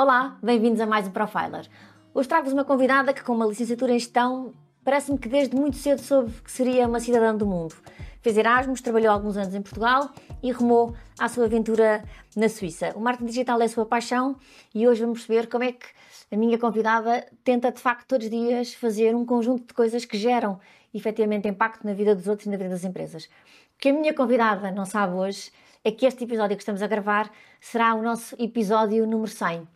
[0.00, 1.66] Olá, bem-vindos a mais um Profiler.
[2.14, 6.00] Hoje trago-vos uma convidada que, com uma licenciatura em gestão, parece-me que desde muito cedo
[6.00, 7.74] soube que seria uma cidadã do mundo.
[8.22, 10.08] Fez Erasmus, trabalhou alguns anos em Portugal
[10.40, 12.04] e remou à sua aventura
[12.36, 12.92] na Suíça.
[12.94, 14.36] O marketing digital é a sua paixão
[14.72, 15.86] e hoje vamos perceber como é que
[16.30, 20.16] a minha convidada tenta de facto todos os dias fazer um conjunto de coisas que
[20.16, 20.60] geram
[20.94, 23.24] efetivamente impacto na vida dos outros e na vida das empresas.
[23.24, 25.50] O que a minha convidada não sabe hoje
[25.84, 29.66] é que este episódio que estamos a gravar será o nosso episódio número 100.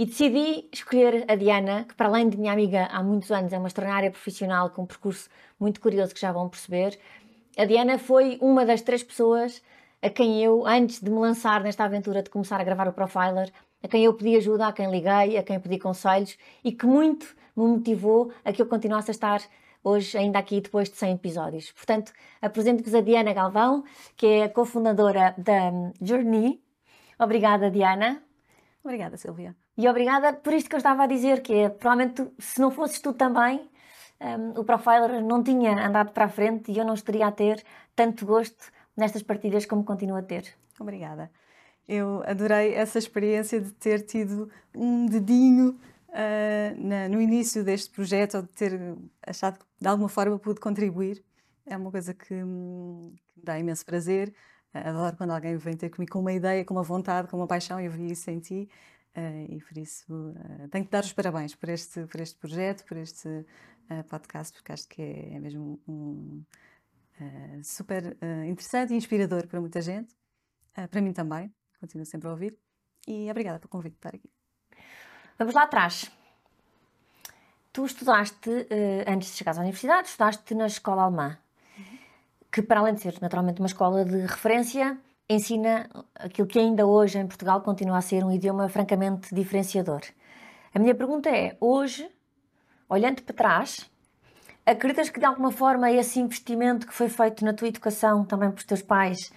[0.00, 3.58] E decidi escolher a Diana, que para além de minha amiga há muitos anos, é
[3.58, 5.28] uma extraordinária profissional com um percurso
[5.58, 6.98] muito curioso que já vão perceber.
[7.54, 9.62] A Diana foi uma das três pessoas
[10.00, 13.52] a quem eu, antes de me lançar nesta aventura de começar a gravar o Profiler,
[13.82, 17.36] a quem eu pedi ajuda, a quem liguei, a quem pedi conselhos e que muito
[17.54, 19.42] me motivou a que eu continuasse a estar
[19.84, 21.72] hoje ainda aqui depois de 100 episódios.
[21.72, 23.84] Portanto, apresento-vos a Diana Galvão,
[24.16, 25.70] que é a cofundadora da
[26.00, 26.58] Journey.
[27.18, 28.22] Obrigada, Diana.
[28.82, 29.54] Obrigada, Silvia.
[29.80, 33.00] E obrigada por isto que eu estava a dizer, que é, provavelmente, se não fosses
[33.00, 33.66] tu também,
[34.20, 37.64] um, o Profiler não tinha andado para a frente e eu não estaria a ter
[37.96, 40.44] tanto gosto nestas partilhas como continuo a ter.
[40.78, 41.30] Obrigada.
[41.88, 48.34] Eu adorei essa experiência de ter tido um dedinho uh, na, no início deste projeto,
[48.36, 48.78] ou de ter
[49.26, 51.24] achado que de alguma forma pude contribuir.
[51.64, 54.34] É uma coisa que, que me dá imenso prazer.
[54.74, 57.80] Adoro quando alguém vem ter comigo com uma ideia, com uma vontade, com uma paixão,
[57.80, 58.68] eu vi isso em ti.
[59.16, 60.34] Uh, e por isso
[60.70, 63.44] tenho que dar os parabéns por este, por este projeto, por este
[64.08, 66.44] podcast, porque acho que é, é mesmo um,
[67.64, 68.16] super
[68.46, 70.14] interessante e inspirador para muita gente.
[70.88, 72.56] para mim também, continuo sempre a ouvir.
[73.08, 74.30] E obrigada pelo convite de estar aqui.
[75.38, 76.10] Vamos lá atrás.
[77.72, 81.38] Tu estudaste, uh, antes de chegares à universidade, estudaste na escola alemã,
[82.50, 84.98] que para além de ser naturalmente uma escola de referência,
[85.30, 90.00] ensina aquilo que ainda hoje em Portugal continua a ser um idioma francamente diferenciador.
[90.74, 92.10] A minha pergunta é, hoje,
[92.88, 93.88] olhando para trás,
[94.66, 98.64] acreditas que de alguma forma esse investimento que foi feito na tua educação, também pelos
[98.64, 99.32] teus pais,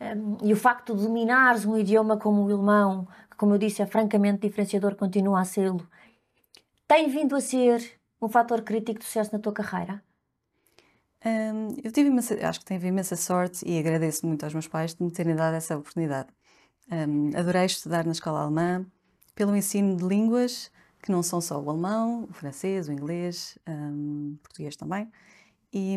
[0.00, 3.58] um, ehm, e o facto de dominares um idioma como o alemão, que, como eu
[3.58, 5.86] disse, é francamente diferenciador, continua a sê-lo,
[6.88, 10.02] tem vindo a ser um fator crítico de sucesso na tua carreira?
[11.26, 14.94] Um, eu tive imensa, acho que tenho imensa sorte e agradeço muito aos meus pais
[14.94, 16.28] de me terem dado essa oportunidade.
[16.88, 18.86] Um, adorei estudar na escola alemã,
[19.34, 20.70] pelo ensino de línguas,
[21.02, 25.10] que não são só o alemão, o francês, o inglês, um, português também.
[25.72, 25.96] E,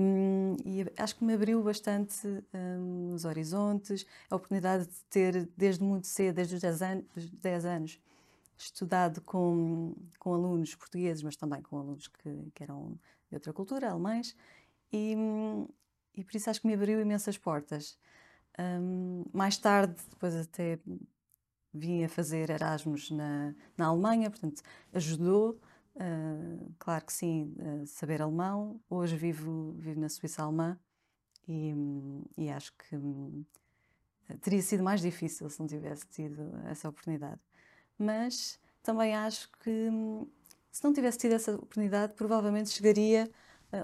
[0.65, 6.07] e, acho que me abriu bastante um, os horizontes, a oportunidade de ter, desde muito
[6.07, 7.99] cedo, desde os 10 anos, 10 anos
[8.57, 13.89] estudado com, com alunos portugueses, mas também com alunos que, que eram de outra cultura,
[13.89, 14.35] alemães,
[14.91, 15.15] e,
[16.15, 17.97] e por isso acho que me abriu imensas portas.
[18.59, 20.79] Um, mais tarde, depois até
[21.73, 24.61] vim a fazer Erasmus na, na Alemanha, portanto,
[24.93, 25.59] ajudou
[25.95, 28.79] Uh, claro que sim, uh, saber alemão.
[28.89, 30.79] Hoje vivo, vivo na Suíça alemã
[31.45, 31.73] e,
[32.37, 33.43] e acho que um,
[34.41, 37.41] teria sido mais difícil se não tivesse tido essa oportunidade.
[37.97, 39.89] Mas também acho que
[40.71, 43.29] se não tivesse tido essa oportunidade, provavelmente chegaria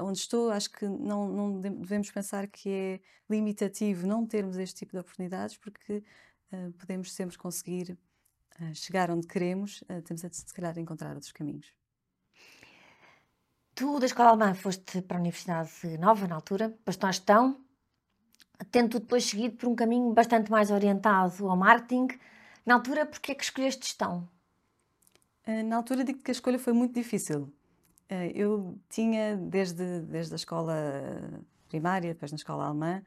[0.01, 0.51] onde estou.
[0.51, 5.57] Acho que não, não, devemos pensar que é limitativo não termos este tipo de oportunidades,
[5.57, 6.03] porque
[6.79, 7.97] podemos sempre conseguir
[8.73, 11.73] chegar onde queremos, temos a se calhar encontrar outros caminhos.
[13.75, 17.59] Tu, da escola alemã, foste para a Universidade Nova, na altura, para a gestão,
[18.71, 22.07] tendo depois seguido por um caminho bastante mais orientado ao marketing.
[22.65, 24.29] Na altura, porquê é que escolheste gestão?
[25.45, 27.53] Eh, na altura, digo que a escolha foi muito difícil.
[28.09, 30.73] Eh, eu tinha, desde, desde a escola
[31.67, 33.03] primária, depois na escola alemã,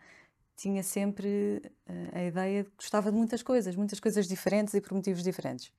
[0.56, 4.80] tinha sempre eh, a ideia de que gostava de muitas coisas, muitas coisas diferentes e
[4.80, 5.72] por motivos diferentes.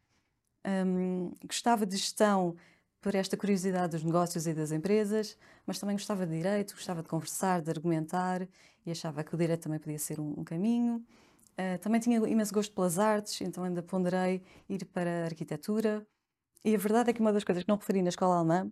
[0.65, 2.55] Um, gostava de gestão
[3.01, 7.09] por esta curiosidade dos negócios e das empresas, mas também gostava de direito, gostava de
[7.09, 8.47] conversar, de argumentar
[8.85, 10.97] e achava que o direito também podia ser um, um caminho.
[11.57, 16.05] Uh, também tinha imenso gosto pelas artes, então ainda ponderei ir para a arquitetura.
[16.63, 18.71] E a verdade é que uma das coisas que não referi na escola alemã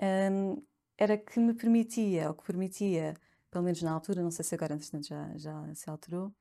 [0.00, 0.62] um,
[0.96, 3.14] era que me permitia, ou que permitia,
[3.50, 6.32] pelo menos na altura, não sei se agora entretanto já, já se alterou,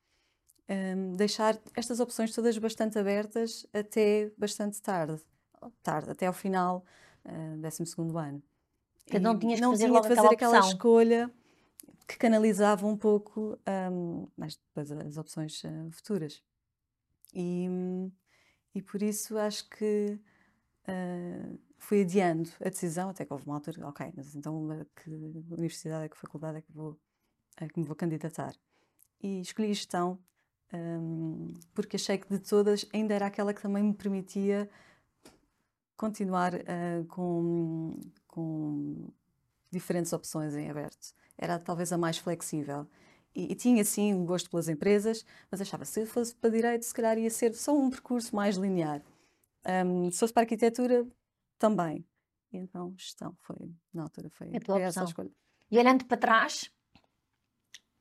[0.69, 5.21] um, deixar estas opções todas bastante abertas até bastante tarde
[5.83, 6.85] tarde, até ao final
[7.25, 8.41] uh, do 12 ano.
[9.05, 11.31] Que não tinhas não fazer tinha fazer aquela, aquela escolha
[12.07, 13.57] que canalizava um pouco
[13.91, 16.41] um, mais depois as opções uh, futuras.
[17.33, 17.67] E,
[18.73, 20.19] e por isso acho que
[20.87, 26.05] uh, fui adiando a decisão, até que houve uma altura, ok, mas então que universidade,
[26.05, 26.97] é que faculdade é que, vou,
[27.57, 28.53] é que me vou candidatar?
[29.21, 30.19] E escolhi gestão
[30.73, 34.69] um, porque achei que de todas ainda era aquela que também me permitia
[35.97, 39.09] continuar uh, com, com
[39.71, 41.13] diferentes opções em aberto.
[41.37, 42.87] Era talvez a mais flexível.
[43.35, 46.93] E, e, tinha sim um gosto pelas empresas, mas achava se fosse para direito, se
[46.93, 49.01] calhar ia ser só um percurso mais linear.
[49.85, 51.05] Um, se fosse para arquitetura,
[51.59, 52.05] também.
[52.51, 55.31] Então, gestão foi, na altura, foi, a foi essa a escolha.
[55.69, 56.71] E olhando para trás,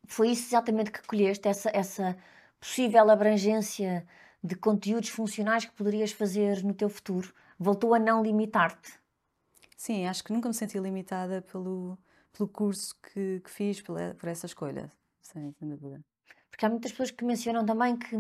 [0.06, 2.16] foi isso exatamente que colheste, essa, essa
[2.58, 4.06] possível abrangência
[4.42, 7.34] de conteúdos funcionais que poderias fazer no teu futuro?
[7.58, 8.98] Voltou a não limitar-te?
[9.76, 11.98] Sim, acho que nunca me senti limitada pelo,
[12.32, 14.90] pelo curso que, que fiz, pela, por essa escolha,
[15.20, 16.02] sem, sem dúvida.
[16.50, 18.16] Porque há muitas pessoas que mencionam também que,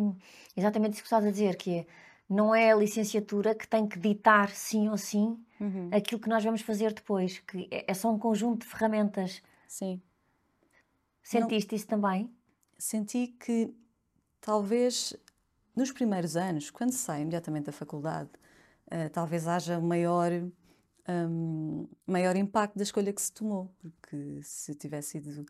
[0.56, 1.86] exatamente isso que estás a dizer, que é,
[2.28, 5.88] não é a licenciatura que tem que ditar sim ou sim uhum.
[5.92, 9.42] aquilo que nós vamos fazer depois, que é, é só um conjunto de ferramentas.
[9.66, 10.02] Sim.
[11.22, 12.30] Sentiste não, isso também?
[12.78, 13.74] Senti que
[14.40, 15.16] talvez
[15.74, 18.30] nos primeiros anos, quando se sai imediatamente da faculdade,
[18.86, 20.30] uh, talvez haja maior,
[21.08, 25.44] um, maior impacto da escolha que se tomou, porque se tivesse ido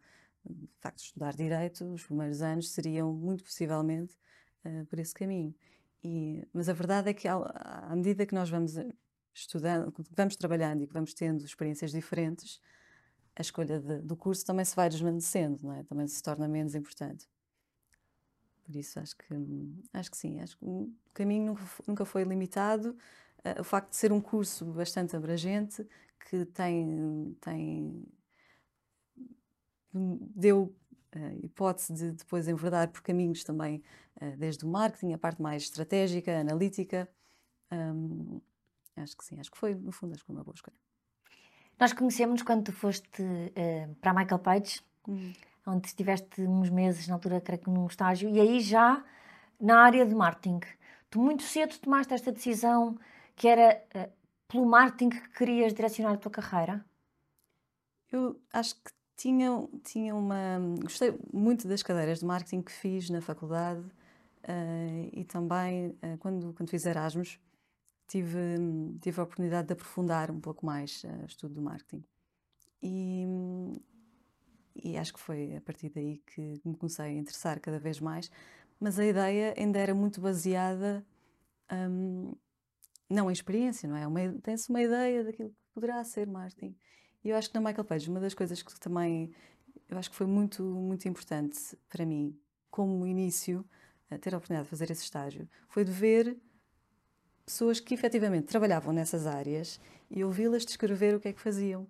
[0.45, 4.15] de facto estudar direito, os primeiros anos seriam muito possivelmente
[4.65, 5.55] uh, por esse caminho.
[6.03, 8.75] E, mas a verdade é que à, medida que nós vamos
[9.35, 12.61] estudando, vamos trabalhando e que vamos tendo experiências diferentes,
[13.37, 15.83] a escolha de, do curso também se vai desvanecendo, não é?
[15.85, 17.29] Também se torna menos importante.
[18.65, 19.25] Por isso acho que
[19.93, 21.56] acho que sim, acho que o caminho
[21.87, 22.97] nunca, foi limitado.
[23.39, 25.87] Uh, o facto de ser um curso bastante abrangente
[26.29, 28.05] que tem tem
[29.93, 30.75] deu
[31.16, 33.82] uh, hipótese de depois enverdar por caminhos também
[34.20, 37.08] uh, desde o marketing, a parte mais estratégica, analítica.
[37.70, 38.40] Um,
[38.96, 40.76] acho que sim, acho que foi, no fundo, acho que foi uma boa escolha.
[41.78, 43.08] Nós conhecemos quando tu foste
[44.00, 44.81] para a Michael Page.
[45.06, 45.32] Hum
[45.69, 49.05] onde estiveste uns meses, na altura, creio que num estágio, e aí já
[49.60, 50.60] na área de marketing.
[51.10, 52.99] Tu muito cedo tomaste esta decisão
[53.37, 54.10] que era uh,
[54.49, 56.84] pelo marketing que querias direcionar a tua carreira?
[58.10, 60.61] Eu acho que tinha, tinha uma.
[60.81, 66.55] Gostei muito das cadeiras de marketing que fiz na faculdade uh, e também uh, quando,
[66.55, 67.38] quando fiz Erasmus
[68.06, 68.38] tive,
[69.00, 72.05] tive a oportunidade de aprofundar um pouco mais o estudo do marketing.
[72.81, 73.26] E,
[74.76, 78.31] e acho que foi a partir daí que me comecei a interessar cada vez mais.
[78.81, 81.05] Mas a ideia ainda era muito baseada,
[81.70, 82.32] hum,
[83.11, 84.32] não em experiência, não é?
[84.43, 86.76] Tem-se uma ideia daquilo que poderá ser marketing.
[87.29, 89.31] E eu acho que na Michael Page, uma das coisas que também
[89.87, 92.35] eu acho que foi muito, muito importante para mim,
[92.71, 93.67] como início,
[94.23, 96.39] ter a oportunidade de fazer esse estágio, foi de ver
[97.45, 99.79] pessoas que efetivamente trabalhavam nessas áreas
[100.11, 101.87] e ouvi-las descrever o que é que faziam.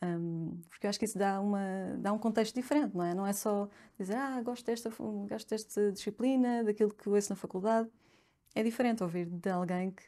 [0.00, 3.14] Um, porque eu acho que isso dá, uma, dá um contexto diferente, não é?
[3.14, 4.92] Não é só dizer, ah, gosto desta,
[5.28, 7.90] gosto desta disciplina, daquilo que ouço na faculdade.
[8.54, 10.04] É diferente ouvir de alguém que,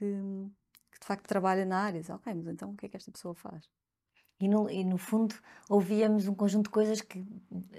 [0.93, 2.01] que de facto trabalha na área.
[2.01, 3.69] Diz, ok, mas então o que é que esta pessoa faz?
[4.41, 5.35] E no, e no fundo
[5.69, 7.25] ouvíamos um conjunto de coisas que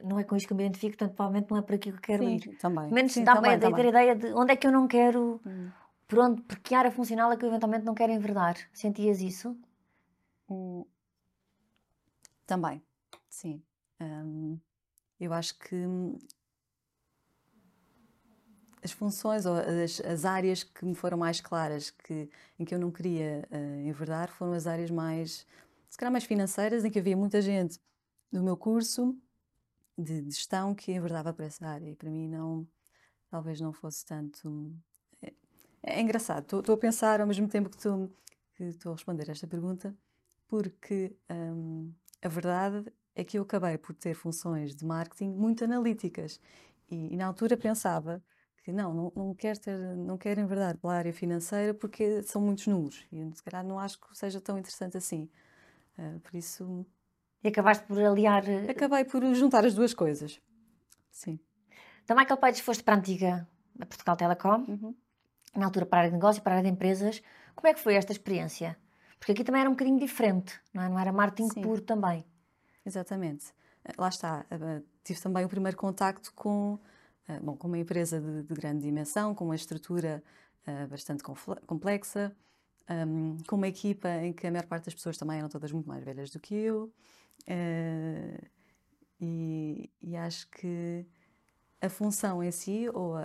[0.04, 1.98] não é com isto que eu me identifico, portanto provavelmente não é por aqui que
[1.98, 2.58] eu quero Sim, ir.
[2.60, 2.92] Também.
[2.92, 5.70] Menos Sim, dá também, ter a ideia de onde é que eu não quero, hum.
[6.08, 8.56] por onde, por que área funcional é que eu eventualmente não quero enverdar.
[8.74, 9.58] Sentias isso?
[10.50, 10.86] Hum
[12.52, 12.84] também,
[13.30, 13.64] sim.
[14.02, 14.60] Um,
[15.18, 15.86] eu acho que
[18.84, 22.80] as funções ou as, as, áreas que me foram mais claras, que, em que eu
[22.80, 25.48] não queria uh, enverdar, foram as áreas mais,
[25.92, 27.78] se calhar mais financeiras, em que havia muita gente
[28.32, 29.16] no meu curso
[29.98, 32.66] de, gestão que enverdava para essa área e para mim não,
[33.30, 34.74] talvez não fosse tanto.
[35.22, 35.34] É,
[35.84, 39.94] é engraçado, estou a pensar ao mesmo tempo que estou a responder esta pergunta,
[40.48, 46.40] porque um, a verdade é que eu acabei por ter funções de marketing muito analíticas
[46.90, 48.24] e, e na altura pensava
[48.64, 52.66] que não, não, não quero ter, não quero enverdar pela área financeira porque são muitos
[52.68, 55.30] números e se calhar não acho que seja tão interessante assim.
[55.98, 56.86] Uh, por isso.
[57.44, 58.48] E acabaste por aliar.
[58.48, 60.40] Eh, acabei por juntar as duas coisas.
[61.10, 61.40] Sim.
[62.06, 63.48] Da Michael Page foste para a antiga
[63.80, 64.96] a Portugal Telecom, uhum.
[65.56, 67.22] na altura para a área de negócio, para a área de empresas.
[67.56, 68.78] Como é que foi esta experiência?
[69.18, 70.90] Porque aqui também era um bocadinho diferente, não, é?
[70.90, 71.62] não era marketing Sim.
[71.62, 72.26] puro também.
[72.86, 73.54] Exatamente.
[73.86, 74.46] Eh, lá está.
[74.52, 76.80] Eh, tive também o primeiro contacto com,
[77.42, 80.24] bom, com uma empresa de, de grande dimensão, com uma estrutura
[80.92, 81.24] bastante
[81.66, 82.36] complexa,
[82.90, 85.88] um, com uma equipa em que a maior parte das pessoas também eram todas muito
[85.88, 86.92] mais velhas do que eu.
[87.44, 88.46] Uh,
[89.20, 91.06] e, e, acho que
[91.80, 93.16] a função em si, ou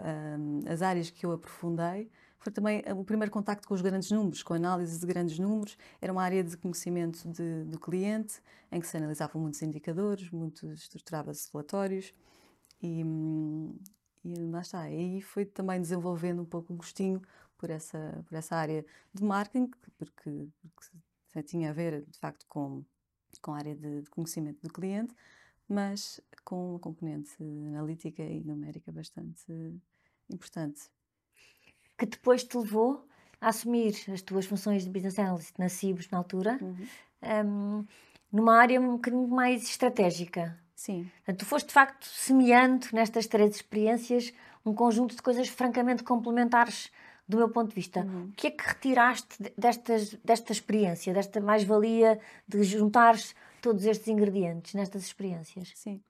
[0.70, 4.52] as áreas que eu aprofundei, foi também o primeiro contacto com os grandes números, com
[4.52, 5.76] a análise de grandes números.
[6.00, 10.70] Era uma área de conhecimento de, do cliente, em que se analisavam muitos indicadores, muito
[10.72, 12.14] estruturava-se relatórios
[12.80, 13.04] e,
[14.24, 14.88] e lá está.
[14.88, 17.20] E aí foi também desenvolvendo um pouco o gostinho
[17.58, 22.84] por essa, por essa área de marketing, porque, porque tinha a ver, de facto, com,
[23.40, 25.14] com a área de, de conhecimento do cliente,
[25.68, 27.36] mas com uma componente
[27.68, 29.44] analítica e numérica bastante
[30.32, 30.82] importante.
[31.98, 33.06] Que depois te levou
[33.40, 36.86] a assumir as tuas funções de Business Analyst na CIBS na altura, uhum.
[37.22, 37.86] um,
[38.30, 40.58] numa área um bocadinho mais estratégica.
[40.74, 41.10] Sim.
[41.38, 44.32] Tu foste de facto semeando nestas três experiências
[44.64, 46.90] um conjunto de coisas francamente complementares
[47.28, 48.00] do meu ponto de vista.
[48.00, 48.26] Uhum.
[48.26, 54.74] O que é que retiraste destas, desta experiência, desta mais-valia de juntares todos estes ingredientes
[54.74, 55.72] nestas experiências?
[55.74, 56.00] Sim.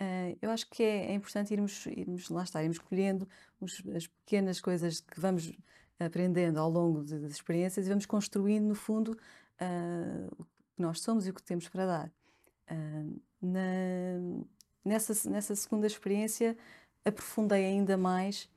[0.00, 3.28] Uh, eu acho que é, é, importante irmos, irmos, lá estar, irmos escolhendo
[3.60, 5.52] os, as pequenas coisas que vamos
[5.98, 11.26] aprendendo ao longo das experiências e vamos construindo, no fundo, uh, o que nós somos
[11.26, 12.12] e o que temos para dar.
[12.70, 13.60] Uh, na,
[14.84, 16.56] nessa, nessa segunda experiência,
[17.04, 18.48] aprofundei ainda mais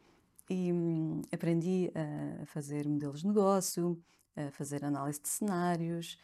[0.49, 1.91] e hum, aprendi
[2.41, 4.01] a fazer modelos de negócio,
[4.35, 6.17] a fazer análise de cenários,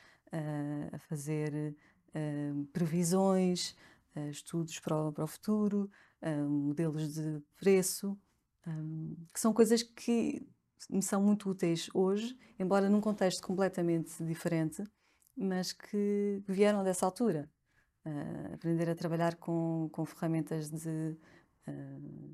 [0.92, 1.76] a fazer
[2.16, 3.76] uh, previsões,
[4.16, 5.90] uh, estudos para o, para o futuro,
[6.22, 8.18] uh, modelos de preço,
[9.34, 10.48] que são coisas que
[10.88, 14.84] me são muito úteis hoje, embora num contexto completamente diferente,
[15.36, 17.50] mas que vieram dessa altura.
[18.54, 21.18] aprender a trabalhar com, com ferramentas de,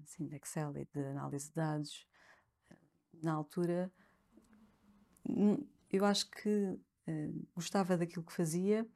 [0.03, 2.07] assim, de Excel e de análise de dados,
[3.21, 3.91] na altura,
[5.91, 6.79] eu acho que
[7.53, 8.87] gostava daquilo que fazia,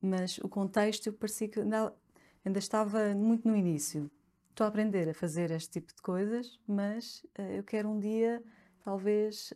[0.00, 4.10] mas o contexto parecia que ainda, estava muito no início.
[4.50, 8.42] Estou a aprender a fazer este tipo de coisas, mas eu quero um dia,
[8.84, 9.52] talvez,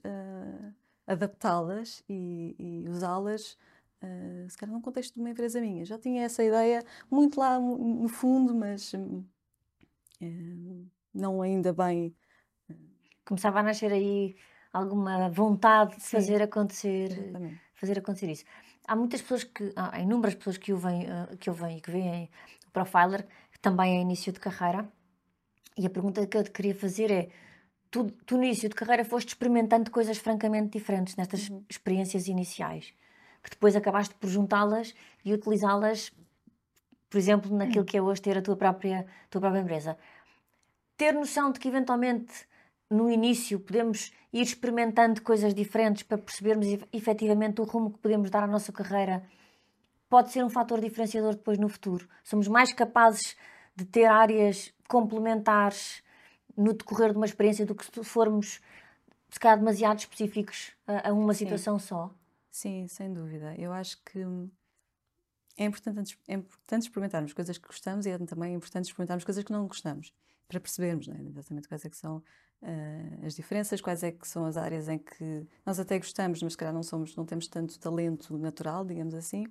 [1.07, 3.57] adaptá-las e, e usá-las,
[4.49, 5.85] se calhar num contexto de uma empresa minha.
[5.85, 8.93] Já tinha essa ideia muito lá no fundo, mas
[11.15, 12.15] não ainda bem.
[13.25, 14.37] Começava a nascer aí
[14.73, 17.61] alguma vontade de Sim, fazer acontecer, exatamente.
[17.75, 18.45] fazer acontecer isso
[18.91, 22.29] há muitas pessoas que, há inúmeras pessoas que ouvem, uh, que ouvem e que veem
[22.67, 24.89] o Profiler, que também é início de carreira.
[25.79, 27.29] E a pergunta que eu te queria fazer é:
[27.89, 31.65] tu, tu no início de carreira foste experimentando coisas francamente diferentes nestas uhum.
[31.71, 32.93] experiências iniciais,
[33.45, 34.93] que depois acabaste por juntá-las
[35.25, 36.12] e utilizá-las,
[37.09, 37.87] por exemplo, naquilo uhum.
[37.87, 39.97] que é hoje ter a tua própria, tua própria empresa.
[41.00, 42.30] Ter noção de que eventualmente
[42.90, 48.42] no início podemos ir experimentando coisas diferentes para percebermos efetivamente o rumo que podemos dar
[48.42, 49.26] à nossa carreira
[50.11, 52.07] pode ser um fator diferenciador depois no futuro.
[52.23, 53.35] Somos mais capazes
[53.75, 56.02] de ter áreas complementares
[56.54, 58.61] no decorrer de uma experiência do que se formos,
[59.30, 61.47] se calhar, demasiado específicos a, a uma Sim.
[61.47, 62.11] situação só.
[62.50, 63.54] Sim, sem dúvida.
[63.57, 64.19] Eu acho que
[65.57, 69.50] é importante, é importante experimentarmos coisas que gostamos e é também importante experimentarmos coisas que
[69.50, 70.12] não gostamos
[70.50, 74.45] para percebermos né, exatamente quais é que são uh, as diferenças, quais é que são
[74.45, 77.78] as áreas em que nós até gostamos, mas se calhar não, somos, não temos tanto
[77.78, 79.47] talento natural, digamos assim,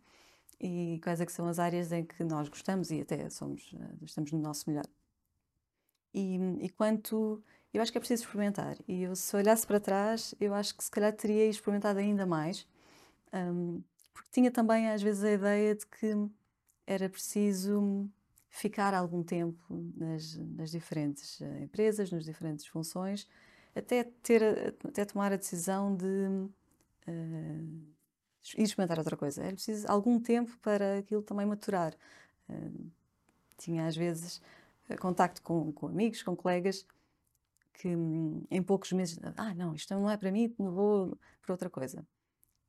[0.59, 4.05] e quais é que são as áreas em que nós gostamos e até somos, uh,
[4.05, 4.85] estamos no nosso melhor.
[6.13, 7.41] E, e quanto
[7.73, 8.77] eu acho que é preciso experimentar.
[8.87, 12.67] E eu, se olhasse para trás, eu acho que se calhar teria experimentado ainda mais,
[13.33, 13.81] um,
[14.13, 16.13] porque tinha também às vezes a ideia de que
[16.85, 18.09] era preciso
[18.49, 19.59] ficar algum tempo
[19.95, 23.27] nas, nas diferentes uh, empresas, nas diferentes funções,
[23.75, 27.81] até, ter, até tomar a decisão de uh,
[28.57, 29.43] ir experimentar outra coisa.
[29.43, 31.95] Era preciso algum tempo para aquilo também maturar.
[32.49, 32.91] Uh,
[33.57, 34.41] tinha às vezes
[34.99, 36.85] contacto com, com amigos, com colegas,
[37.73, 41.69] que hum, em poucos meses, ah, não, isto não é para mim, vou para outra
[41.69, 42.05] coisa.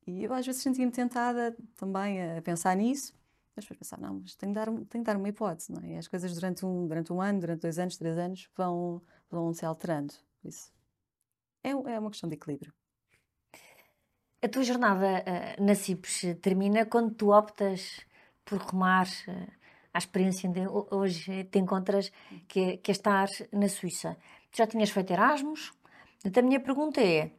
[0.07, 3.15] E eu às vezes sentia-me tentada também a pensar nisso,
[3.55, 5.95] mas depois pensar, não, mas tenho que dar, tenho que dar uma hipótese, não é?
[5.95, 9.53] E as coisas durante um, durante um ano, durante dois anos, três anos, vão, vão
[9.53, 10.15] se alterando.
[10.45, 10.73] Isso
[11.63, 12.73] é, é uma questão de equilíbrio.
[14.43, 18.01] A tua jornada uh, na CIPES termina quando tu optas
[18.45, 19.53] por rumar uh,
[19.93, 22.11] à experiência onde hoje te encontras,
[22.49, 24.17] que é, que é estar na Suíça.
[24.51, 25.73] Tu já tinhas feito Erasmus?
[26.25, 27.33] Então a minha pergunta é,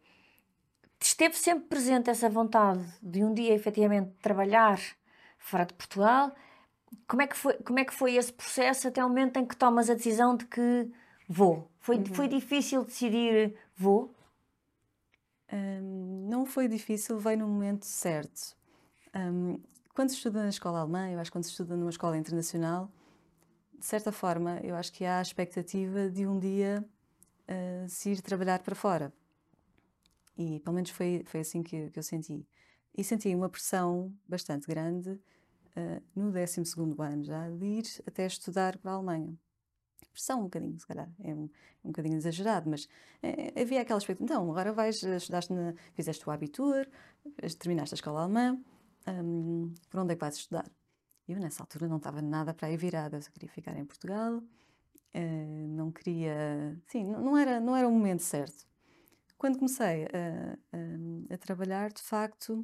[0.99, 4.79] esteve sempre presente essa vontade de um dia efetivamente trabalhar
[5.41, 6.33] fora de Portugal.
[7.07, 9.55] Como é que foi, como é que foi esse processo até o momento em que
[9.55, 10.89] tomas a decisão de que
[11.27, 11.69] vou?
[11.79, 12.05] Foi, uhum.
[12.05, 14.13] foi difícil decidir vou?
[15.51, 18.55] Um, não foi difícil, veio no momento certo.
[19.13, 19.59] Um,
[19.93, 22.89] quando se estuda na escola alemã, eu acho que quando se estuda numa escola internacional,
[23.77, 26.85] de certa forma, eu acho que há a expectativa de um dia
[27.49, 29.11] uh, se ir trabalhar para fora.
[30.37, 32.47] E pelo menos foi, foi assim que, que eu senti.
[32.95, 36.61] E senti uma pressão bastante grande uh, no 12
[36.99, 39.37] ano já de ir até estudar para a Alemanha.
[40.11, 41.49] pressão um bocadinho, se calhar, é um,
[41.83, 42.87] um bocadinho exagerado, mas
[43.23, 46.85] é, havia aquela expectativa, então, agora vais, estudaste na, fizeste o Abitur,
[47.57, 48.59] terminaste a escola alemã,
[49.07, 50.69] um, por onde é que vais estudar?
[51.27, 54.37] Eu, nessa altura, não estava nada para aí virada, eu só queria ficar em Portugal,
[54.37, 58.67] uh, não queria, sim, não, era, não era o momento certo.
[59.37, 62.63] Quando comecei a, a, a trabalhar, de facto,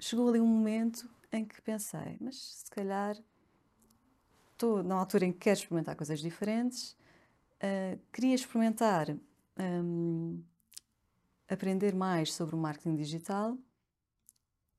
[0.00, 3.16] chegou ali um momento em que pensei, mas se calhar
[4.52, 6.96] estou na altura em que quero experimentar coisas diferentes,
[7.62, 9.16] uh, queria experimentar
[9.58, 10.42] um,
[11.48, 13.56] aprender mais sobre o marketing digital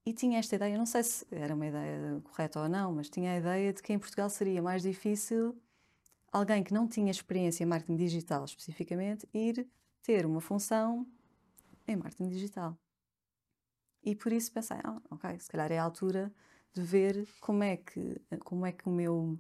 [0.06, 3.34] e tinha esta ideia, não sei se era uma ideia correta ou não, mas tinha
[3.34, 5.56] a ideia de que em Portugal seria mais difícil
[6.32, 9.68] alguém que não tinha experiência em marketing digital especificamente ir
[10.01, 11.06] ter uma função
[11.88, 12.78] em marketing digital.
[14.03, 16.34] E por isso pensei, ah, ok, se calhar é a altura
[16.74, 19.38] de ver como é que, como é que o meu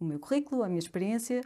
[0.00, 1.42] o meu currículo, a minha experiência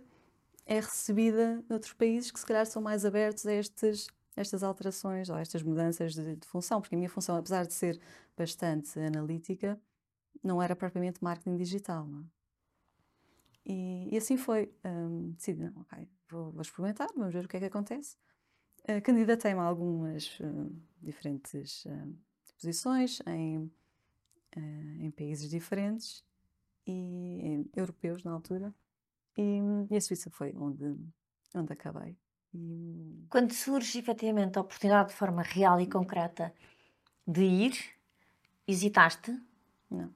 [0.65, 4.07] é recebida noutros países que se calhar são mais abertos a estes,
[4.37, 8.01] estas alterações ou estas mudanças de, de, função, porque a minha função, apesar de ser
[8.37, 9.79] bastante analítica,
[10.43, 12.09] não era propriamente marketing digital.
[12.09, 13.73] É?
[13.73, 14.73] E, e, assim foi.
[14.85, 18.17] Um, decidi, não, ok, vou, vou, experimentar, vamos ver o que é que acontece.
[18.83, 20.71] Uh, Candidatei-me a algumas uh,
[21.01, 22.15] diferentes uh,
[22.57, 23.71] posições em,
[25.01, 26.25] em países diferentes
[26.87, 28.75] e europeus na altura.
[29.37, 29.59] E,
[29.91, 30.97] e, a Suíça foi onde,
[31.55, 32.17] onde acabei.
[32.55, 33.27] E...
[33.29, 36.55] Quando surge efetivamente a oportunidade de forma real e concreta
[37.27, 37.77] de ir,
[38.67, 39.37] hesitaste?
[39.91, 40.15] Não.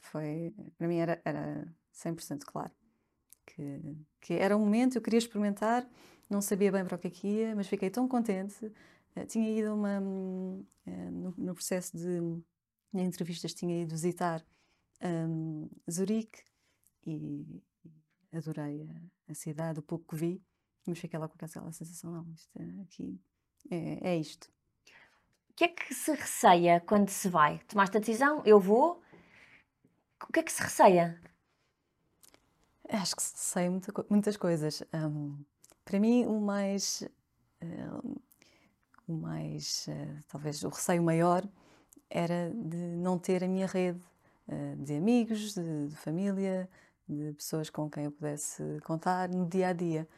[0.00, 2.72] Foi, para mim era, era 100% claro
[3.56, 5.88] que, que era um momento, eu queria experimentar,
[6.28, 8.70] não sabia bem para o que é que ia, mas fiquei tão contente.
[9.16, 12.20] Uh, tinha ido uma, uh, no, no, processo de,
[12.92, 14.44] de entrevistas, tinha ido visitar
[15.02, 16.42] um, Zurique
[17.06, 17.62] e,
[18.32, 20.42] e adorei a, a, cidade, o pouco que vi,
[20.86, 23.20] mas fiquei lá com aquela sensação, não, isto é, aqui
[23.70, 24.50] é, é isto.
[25.50, 27.60] O que é que se receia quando se vai?
[27.66, 29.02] Tomaste a decisão, eu vou.
[30.22, 31.18] O que é que se receia?
[32.88, 34.82] Acho que se receia muita, muitas coisas.
[34.92, 35.42] Um,
[35.84, 37.02] para mim, o mais.
[37.62, 38.16] Um,
[39.06, 39.86] o mais.
[39.88, 41.46] Uh, talvez o receio maior
[42.10, 44.00] era de não ter a minha rede
[44.48, 46.68] eh, de amigos, de, de, família,
[47.08, 50.08] de pessoas com quem eu pudesse contar no dia a dia.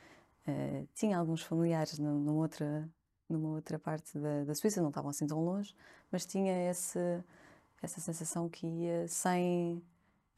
[0.46, 2.88] Uh, tinha alguns familiares numa outra,
[3.28, 5.74] numa outra parte da, da, Suíça, não estavam assim tão longe,
[6.10, 6.98] mas tinha esse,
[7.82, 9.82] essa sensação que ia sem,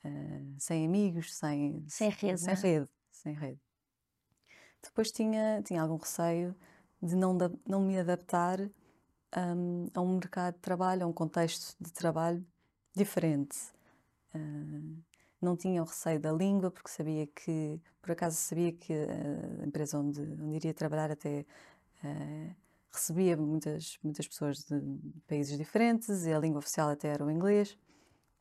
[0.05, 2.41] uh, sem amigos, sem, sem rede.
[2.41, 3.61] Sem, rede, sem rede.
[4.83, 6.55] Depois tinha, tinha algum receio
[7.03, 7.37] de não,
[7.67, 8.61] não me adaptar
[9.37, 12.45] um, a um mercado de trabalho, a um contexto de trabalho
[12.95, 13.57] diferente.
[14.35, 14.97] Uh,
[15.41, 19.99] não tinha o receio da língua, porque sabia que, por acaso sabia que a empresa
[19.99, 21.47] onde, onde iria trabalhar até
[22.05, 22.55] uh,
[22.91, 24.81] recebia muitas, muitas pessoas de
[25.27, 27.79] países diferentes e a língua oficial até era o inglês.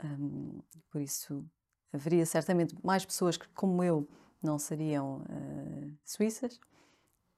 [0.03, 1.45] Um, por isso,
[1.93, 4.07] haveria certamente mais pessoas que, como eu,
[4.41, 6.59] não seriam uh, suíças,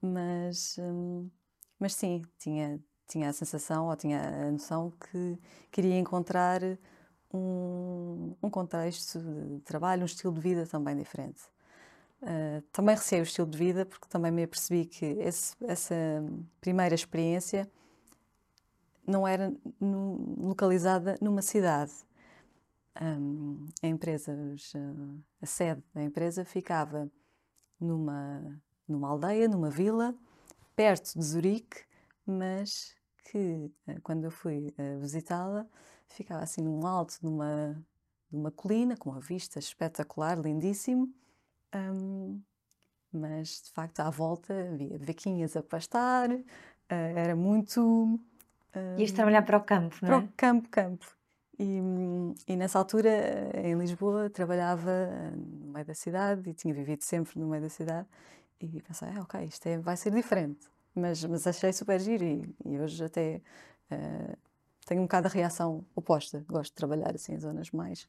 [0.02, 1.30] mas, um,
[1.78, 5.38] mas sim, tinha, tinha a sensação ou tinha a noção que
[5.70, 6.60] queria encontrar
[7.32, 11.42] um, um contexto de trabalho, um estilo de vida também diferente.
[12.20, 15.94] Uh, também receei o estilo de vida porque também me apercebi que esse, essa
[16.60, 17.68] primeira experiência
[19.06, 21.92] não era no, localizada numa cidade.
[23.00, 24.36] Um, a empresa,
[25.40, 27.10] a sede da empresa ficava
[27.80, 30.14] numa, numa aldeia, numa vila,
[30.74, 31.82] perto de Zurique,
[32.26, 32.94] mas
[33.30, 35.66] que ah, quando eu fui uh, visitá-la
[36.12, 37.84] ficava assim num alto de uma,
[38.30, 41.12] de uma colina, com uma vista espetacular, lindíssimo.
[41.74, 42.40] Um,
[43.12, 46.42] mas de facto à volta havia vaquinhas a pastar, uh,
[46.88, 47.80] era muito.
[48.74, 50.12] Um, Ias trabalhar para o campo, não é?
[50.12, 51.16] Para o campo, campo.
[51.58, 51.78] E,
[52.48, 53.10] e, nessa altura,
[53.54, 58.08] em Lisboa, trabalhava no meio da cidade e tinha vivido sempre no meio da cidade.
[58.62, 60.70] E pensei, ah, ok, isto é, vai ser diferente.
[60.94, 63.40] Mas, mas achei super giro e, e hoje até
[63.90, 64.36] uh,
[64.86, 66.44] tenho um bocado a reação oposta.
[66.46, 68.08] Gosto de trabalhar assim em zonas mais,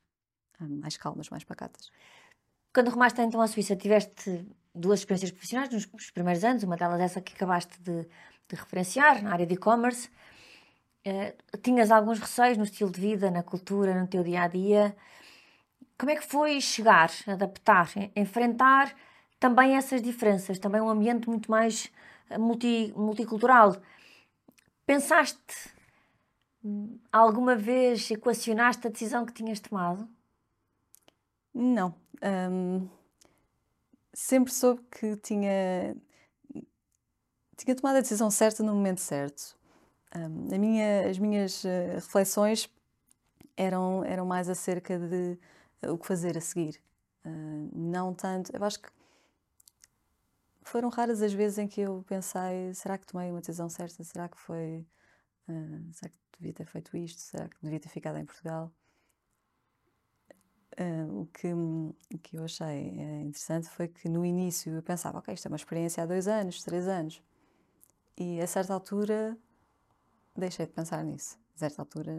[0.60, 1.90] ah, mais calmas, mais pacatas.
[2.74, 7.22] Quando rumaste então à Suíça, tiveste duas experiências profissionais nos primeiros anos, uma delas essa
[7.22, 10.10] que acabaste de, de referenciar, na área de e-commerce.
[11.06, 14.96] Uh, tinhas alguns receios no estilo de vida, na cultura, no teu dia a dia.
[15.98, 18.94] Como é que foi chegar, adaptar, enfrentar
[19.44, 21.92] também essas diferenças, também um ambiente muito mais
[22.30, 23.76] ah, multi, multicultural?
[24.86, 25.74] Pensaste
[27.12, 30.08] Alguma vez equacionaste a decisão que tinhas tomado?
[31.54, 31.94] Não.
[32.24, 32.88] Um,
[34.14, 35.94] sempre soube que tinha,
[37.58, 39.58] tinha tomado a decisão certa no momento certo.
[40.16, 42.70] Um, minha, as minhas uh, reflexões
[43.58, 45.38] eram, eram mais acerca de
[45.86, 46.80] uh, o que fazer a seguir.
[47.26, 48.56] Uh, não tanto.
[48.56, 48.90] Eu acho que
[50.70, 54.04] foram raras as vezes em que eu pensei: será que tomei uma decisão certa?
[54.04, 54.86] Será que foi.
[55.94, 57.22] será que devia ter feito isto?
[57.22, 58.72] Será que devia ter ficado em Portugal?
[60.80, 62.88] Uh, o, que, o que eu achei
[63.22, 66.64] interessante foi que no início eu pensava, ok, isto é uma experiência há dois anos,
[66.64, 67.22] três anos.
[68.18, 69.38] E a certa altura
[70.36, 71.38] deixei de pensar nisso.
[71.56, 72.18] A certa altura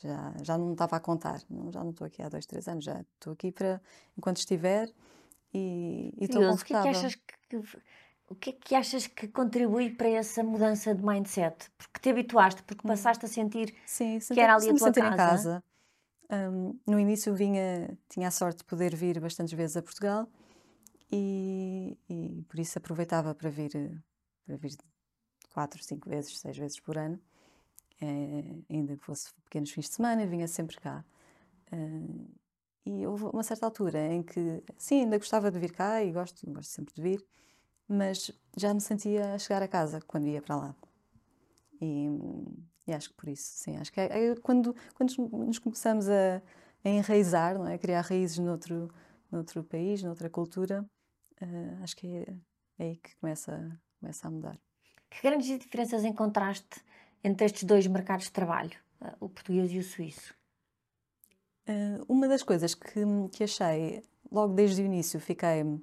[0.00, 1.40] já, já não estava a contar.
[1.70, 2.84] Já não estou aqui há dois, três anos.
[2.84, 3.80] Já estou aqui para
[4.16, 4.92] enquanto estiver
[5.52, 6.90] e, estou confortável.
[6.90, 7.56] O que, é que achas que,
[8.28, 11.70] o que é que achas que contribui para essa mudança de mindset?
[11.76, 12.88] Porque te habituaste, porque hum.
[12.88, 15.12] passaste a sentir sim, que era ali a tua casa.
[15.12, 15.64] Em casa.
[16.30, 20.26] Um, no início vinha, tinha a sorte de poder vir bastantes vezes a Portugal
[21.10, 24.02] e, e por isso aproveitava para vir,
[24.46, 24.74] para vir
[25.52, 27.20] quatro, cinco vezes, seis vezes por ano,
[28.00, 31.04] é, ainda que fosse pequenos fins de semana, vinha sempre cá.
[31.70, 32.26] Uh,
[32.84, 36.48] e houve uma certa altura em que, sim, ainda gostava de vir cá e gosto,
[36.50, 37.24] gosto sempre de vir,
[37.88, 40.76] mas já me sentia a chegar a casa quando ia para lá.
[41.80, 42.08] E,
[42.86, 46.42] e acho que por isso, sim, acho que é, é quando, quando nos começamos a,
[46.84, 47.74] a, enraizar, não é?
[47.74, 48.90] a criar raízes noutro,
[49.30, 50.84] noutro país, noutra cultura,
[51.40, 52.34] uh, acho que é,
[52.78, 54.58] é aí que começa, começa a mudar.
[55.10, 56.82] Que grandes diferenças encontraste
[57.22, 60.34] entre estes dois mercados de trabalho, eh, o português e o suíço?
[61.68, 65.80] Uh, uma das coisas que, que achei, logo desde o início, fiquei uh,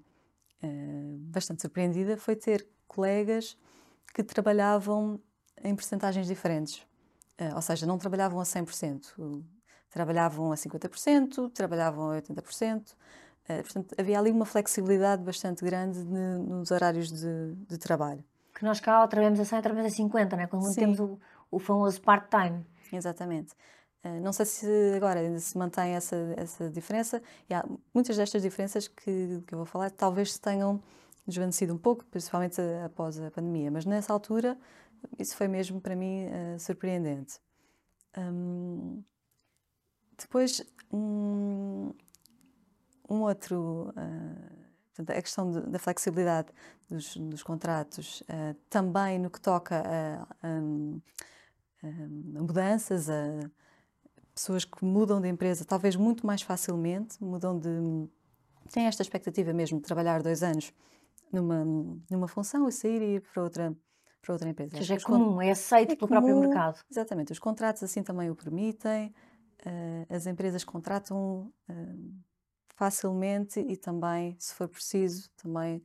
[1.32, 3.58] bastante surpreendida, foi ter colegas
[4.14, 5.20] que trabalhavam
[5.64, 6.80] em percentagens diferentes.
[7.40, 9.44] Uh, ou seja, não trabalhavam a 100%,
[9.90, 12.96] trabalhavam a 50%, trabalhavam a 80%.
[13.48, 18.24] portanto, havia ali uma flexibilidade bastante grande de, nos horários de, de trabalho
[18.60, 20.48] que nós cá trabalhamos a 100 ou trabalhamos a 50, né?
[20.48, 20.82] quando Sim.
[20.82, 21.18] temos o,
[21.50, 22.66] o famoso part-time.
[22.92, 23.54] Exatamente.
[24.04, 27.22] Uh, não sei se agora se mantém essa, essa diferença.
[27.50, 30.82] E há muitas destas diferenças que, que eu vou falar talvez se tenham
[31.28, 34.58] desvanecido um pouco, principalmente após a pandemia, mas nessa altura
[35.18, 37.40] isso foi mesmo para mim uh, surpreendente.
[38.18, 39.04] Um,
[40.18, 41.94] depois, um,
[43.10, 43.94] um outro.
[43.96, 44.60] Uh,
[45.08, 46.50] a questão de, da flexibilidade
[46.90, 50.58] dos, dos contratos, uh, também no que toca a, a,
[51.88, 53.50] a, mudanças, a
[54.40, 57.70] pessoas que mudam de empresa talvez muito mais facilmente, mudam de.
[58.72, 60.72] têm esta expectativa mesmo de trabalhar dois anos
[61.32, 61.66] numa,
[62.10, 63.76] numa função e sair e ir para outra,
[64.22, 64.72] para outra empresa.
[64.76, 66.80] Ou seja, é comum, é aceito é pelo comum, próprio mercado.
[66.90, 69.14] Exatamente, os contratos assim também o permitem,
[69.66, 71.52] uh, as empresas contratam.
[71.70, 72.30] Uh,
[72.76, 75.84] facilmente e também, se for preciso, também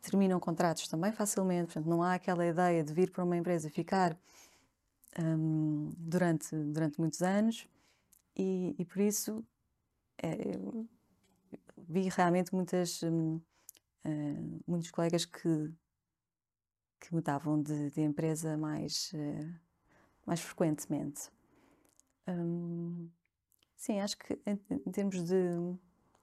[0.00, 1.74] terminam contratos também facilmente.
[1.74, 4.16] Portanto, não há aquela ideia de vir para uma empresa e ficar
[5.18, 7.68] um, durante, durante muitos anos
[8.36, 9.44] e, e por isso
[10.22, 10.34] é,
[11.76, 13.42] vi realmente muitas, uh,
[14.66, 15.72] muitos colegas que,
[17.00, 19.54] que mudavam de, de empresa mais, uh,
[20.26, 21.30] mais frequentemente.
[22.28, 23.10] Um,
[23.76, 25.56] sim, acho que em, em termos de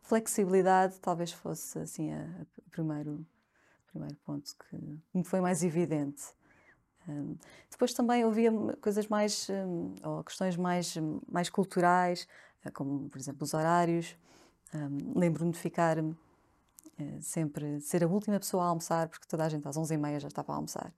[0.02, 3.28] flexibilidade talvez fosse assim a primeiro
[3.88, 4.78] primeiro ponto que
[5.14, 6.37] me foi mais evidente
[7.08, 7.36] um,
[7.70, 10.96] depois também ouvia coisas mais um, ou questões mais
[11.32, 12.28] mais culturais
[12.64, 14.18] eh, como por exemplo os horários.
[15.16, 16.16] Lembro-me de ficar uh,
[17.22, 20.52] sempre ser a última pessoa a almoçar porque toda a gente às 11h30 já estava
[20.52, 20.94] a almoçar.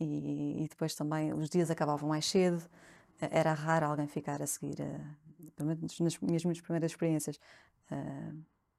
[0.00, 2.62] E, e, depois também os dias acabavam mais cedo.
[3.20, 4.76] Era raro alguém ficar a seguir,
[5.56, 7.38] pelo menos nas minhas primeiras experiências,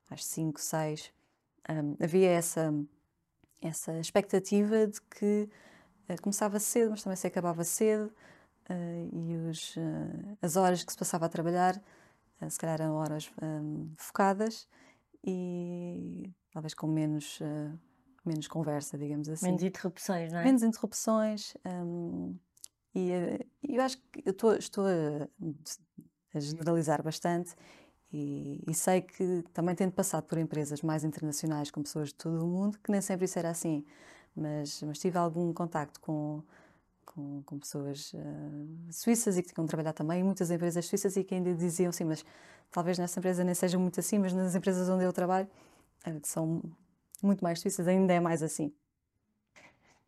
[0.10, 1.12] às 5, 6,
[1.70, 2.74] um, havia essa,
[3.62, 5.50] essa expectativa de que
[6.18, 8.12] começava cedo, mas também se acabava cedo,
[8.70, 11.82] uh, e os, uh, as horas que se passava a trabalhar,
[12.50, 14.66] se calhar eram horas um, focadas
[15.26, 17.38] e talvez com menos,
[18.26, 19.48] menos conversa, digamos assim.
[19.48, 20.46] Menos interrupções, não é?
[20.46, 21.54] Menos interrupções.
[21.66, 22.40] Um,
[22.96, 23.12] e
[23.62, 25.28] eu acho que eu estou, estou a,
[26.34, 27.54] a generalizar bastante
[28.12, 32.44] e, e, sei que também tendo passado por empresas mais internacionais com pessoas de todo
[32.44, 33.86] o mundo, que nem sempre isso era assim,
[34.40, 36.42] mas, mas tive algum contacto com,
[37.06, 41.24] com, com pessoas uh, suíças e que tinham trabalhado também em muitas empresas suíças e
[41.24, 42.26] que ainda diziam assim, mas
[42.72, 45.48] talvez nessa empresa nem seja muito assim, mas nas empresas onde eu trabalho,
[46.08, 46.62] uh, que são
[47.22, 48.72] muito mais suíças, ainda é mais assim.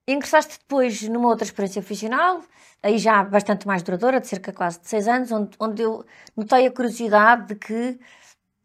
[0.07, 2.41] Ingressaste depois numa outra experiência profissional,
[2.81, 6.65] aí já bastante mais duradoura, de cerca quase de seis anos, onde, onde eu notei
[6.65, 7.99] a curiosidade de que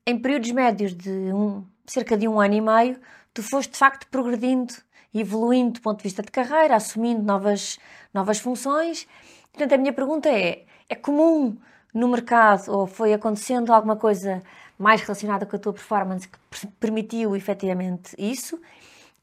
[0.06, 2.98] em períodos médios de um, cerca de um ano e meio,
[3.34, 4.72] tu foste de facto progredindo,
[5.20, 7.78] evoluindo do ponto de vista de carreira, assumindo novas,
[8.12, 9.06] novas funções.
[9.52, 11.56] Portanto, a minha pergunta é: é comum
[11.92, 14.42] no mercado ou foi acontecendo alguma coisa
[14.78, 18.60] mais relacionada com a tua performance que permitiu efetivamente isso?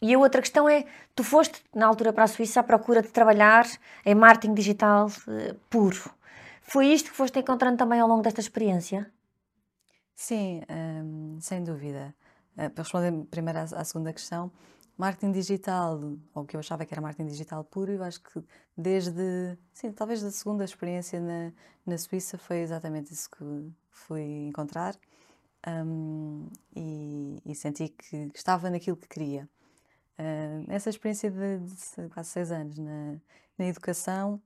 [0.02, 3.08] E a outra questão é: tu foste na altura para a Suíça à procura de
[3.10, 3.66] trabalhar
[4.06, 6.12] em marketing digital uh, puro.
[6.62, 9.10] Foi isto que foste encontrando também ao longo desta experiência?
[10.16, 12.14] Sim, hum, sem dúvida.
[12.58, 14.52] Uh, para responder primeiro à, à, segunda questão,
[14.98, 16.00] marketing digital,
[16.34, 18.44] ou que eu achava que era marketing digital puro, eu acho que
[18.78, 21.52] desde, sim, talvez da segunda experiência na,
[21.86, 24.96] na Suíça foi exatamente isso que fui encontrar
[25.68, 29.50] um, e, e, senti que estava naquilo que queria.
[30.20, 33.18] Uh, essa experiência de, de, quase seis anos na,
[33.58, 34.42] na educação,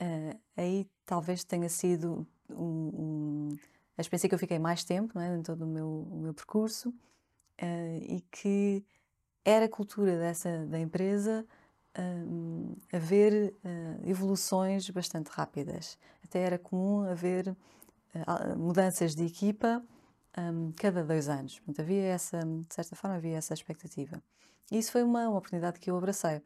[0.00, 3.48] uh, aí talvez tenha sido um, um,
[3.96, 6.90] a experiência que eu fiquei mais tempo é, em todo o meu, o meu percurso
[6.90, 8.84] uh, e que
[9.44, 11.46] era cultura dessa da empresa
[11.98, 15.98] uh, haver uh, evoluções bastante rápidas.
[16.24, 19.82] Até era comum haver uh, mudanças de equipa
[20.38, 21.58] um, cada dois anos.
[21.58, 24.22] Portanto, havia essa, de certa forma, havia essa expectativa.
[24.70, 26.40] E isso foi uma, uma oportunidade que eu abracei.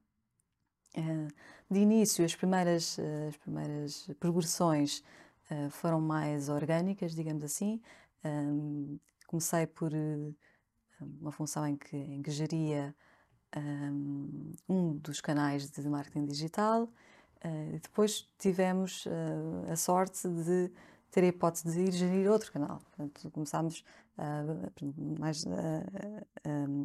[1.71, 5.05] de início, as primeiras, as primeiras progressões
[5.71, 7.81] foram mais orgânicas, digamos assim.
[8.25, 9.93] Um, comecei por
[11.01, 12.95] uma função em que, em que geria
[13.57, 16.85] um, um dos canais de marketing digital.
[17.45, 20.71] Uh, depois tivemos uh, a sorte de
[21.11, 22.79] ter a hipótese de ir gerir outro canal.
[22.79, 23.85] Portanto, começámos
[25.19, 25.45] mais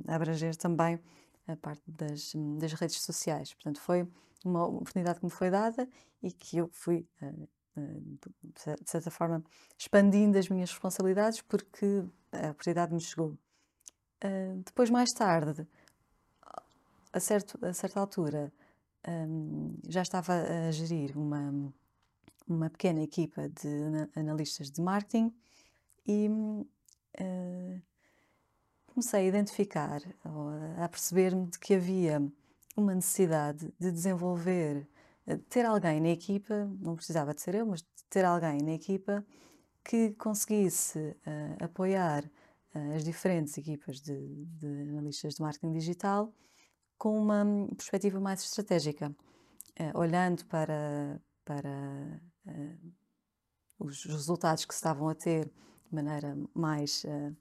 [0.08, 1.00] a abranger também
[1.48, 3.54] a parte das, das, redes sociais.
[3.54, 4.08] Portanto, foi
[4.46, 5.88] uma oportunidade que me foi dada
[6.22, 7.06] e que eu fui,
[7.76, 9.44] de certa forma,
[9.78, 13.38] expandindo as minhas responsabilidades porque a oportunidade me chegou.
[14.24, 15.68] Uh, depois, mais tarde,
[17.12, 18.54] a, certo, a certa altura,
[19.08, 21.74] um, já estava a gerir uma,
[22.48, 23.70] uma pequena equipa de
[24.16, 25.34] analistas de marketing
[26.06, 27.82] e uh,
[28.88, 30.02] comecei a identificar,
[30.78, 32.22] a perceber-me de que havia
[32.76, 34.88] uma necessidade de desenvolver,
[35.26, 38.74] de ter alguém na equipa, não precisava de ser eu, mas de ter alguém na
[38.74, 39.26] equipa
[39.84, 42.24] que conseguisse uh, apoiar
[42.96, 46.34] as diferentes equipas de, de analistas de marketing digital
[47.02, 47.44] com uma
[47.76, 52.94] perspectiva mais estratégica, uh, olhando para, para uh,
[53.80, 57.36] os resultados que se estavam a ter de maneira mais uh,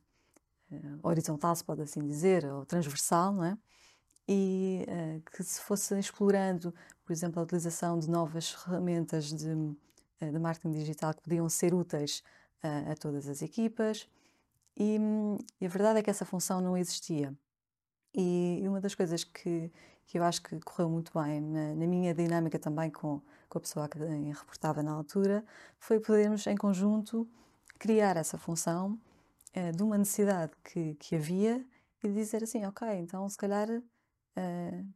[1.02, 3.58] horizontal, se pode assim dizer, ou transversal, não é?
[4.26, 4.86] e
[5.36, 6.72] que se fosse explorando,
[7.04, 9.54] por exemplo, a utilização de novas ferramentas de,
[10.20, 12.22] de marketing digital que podiam ser úteis
[12.62, 14.08] a todas as equipas.
[14.76, 14.98] E,
[15.60, 17.36] e a verdade é que essa função não existia.
[18.14, 19.70] E uma das coisas que,
[20.06, 23.60] que eu acho que correu muito bem na, na minha dinâmica também com, com a
[23.60, 25.44] pessoa que reportava na altura
[25.78, 27.28] foi podermos em conjunto
[27.78, 28.98] criar essa função
[29.56, 31.64] uh, de uma necessidade que, que havia
[32.02, 34.94] e dizer assim, ok, então se calhar uh,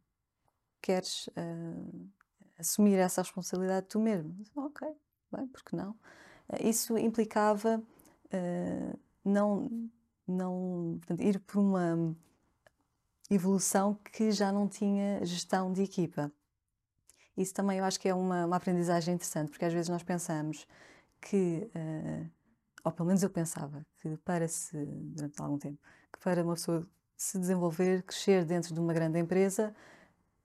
[0.83, 2.11] queres uh,
[2.59, 4.35] assumir essa responsabilidade tu mesmo.
[4.57, 4.89] Ok,
[5.31, 5.97] bem, porque não?
[6.61, 7.83] isso implicava
[9.25, 9.91] não,
[10.27, 12.15] não portanto, ir por uma
[13.31, 16.31] evolução que já não tinha gestão de equipa.
[17.37, 20.67] Isso também eu acho que é uma, uma aprendizagem interessante, porque às vezes nós pensamos
[21.21, 22.31] que, uh,
[22.85, 25.79] ou pelo menos eu pensava, que para se, durante algum tempo,
[26.13, 29.75] que para uma pessoa se desenvolver, crescer dentro de uma grande empresa,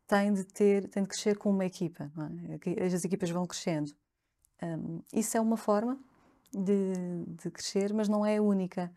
[0.08, 2.12] tem de ter, tem de crescer com uma equipa,
[2.66, 2.86] é?
[2.86, 3.94] as equipas vão crescendo.
[4.62, 6.00] Um, isso é uma forma
[6.54, 6.94] de,
[7.28, 8.92] de crescer, mas não é a única.